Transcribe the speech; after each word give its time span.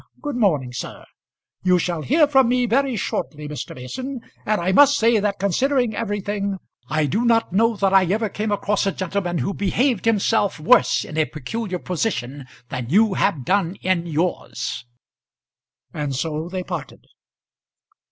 Good 0.19 0.35
morning, 0.35 0.73
sir. 0.73 1.05
You 1.61 1.77
shall 1.77 2.01
hear 2.01 2.25
from 2.25 2.49
me 2.49 2.65
very 2.65 2.95
shortly, 2.95 3.47
Mr. 3.47 3.75
Mason; 3.75 4.21
and 4.47 4.59
I 4.59 4.71
must 4.71 4.97
say 4.97 5.19
that, 5.19 5.37
considering 5.37 5.95
everything, 5.95 6.57
I 6.89 7.05
do 7.05 7.23
not 7.23 7.53
know 7.53 7.75
that 7.75 7.93
I 7.93 8.05
ever 8.05 8.27
came 8.27 8.51
across 8.51 8.87
a 8.87 8.91
gentleman 8.91 9.37
who 9.37 9.53
behaved 9.53 10.05
himself 10.05 10.59
worse 10.59 11.05
in 11.05 11.19
a 11.19 11.25
peculiar 11.25 11.77
position 11.77 12.47
than 12.69 12.89
you 12.89 13.13
have 13.13 13.45
done 13.45 13.75
in 13.83 14.07
yours." 14.07 14.85
And 15.93 16.15
so 16.15 16.49
they 16.49 16.63
parted. 16.63 17.05